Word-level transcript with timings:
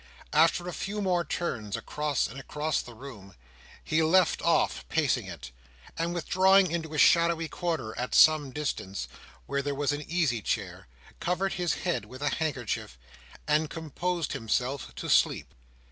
After 0.33 0.67
a 0.67 0.73
few 0.73 0.99
more 0.99 1.23
turns 1.23 1.77
across 1.77 2.25
and 2.25 2.39
across 2.39 2.81
the 2.81 2.95
room, 2.95 3.35
he 3.83 4.01
left 4.01 4.41
off 4.41 4.83
pacing 4.89 5.27
it; 5.27 5.51
and 5.95 6.11
withdrawing 6.11 6.71
into 6.71 6.95
a 6.95 6.97
shadowy 6.97 7.47
corner 7.47 7.95
at 7.99 8.15
some 8.15 8.49
distance, 8.49 9.07
where 9.45 9.61
there 9.61 9.75
was 9.75 9.91
an 9.91 10.01
easy 10.09 10.41
chair, 10.41 10.87
covered 11.19 11.53
his 11.53 11.75
head 11.85 12.05
with 12.05 12.23
a 12.23 12.29
handkerchief, 12.33 12.97
and 13.47 13.69
composed 13.69 14.31
himself 14.33 14.91
to 14.95 15.07
sleep. 15.07 15.53